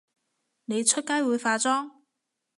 [0.65, 1.91] 你出街會化妝？